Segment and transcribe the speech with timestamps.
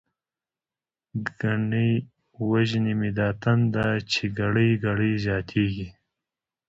[1.39, 1.91] گڼی
[2.49, 5.87] وژنی می دا تنده، چی گړی گړی زیاتتیږی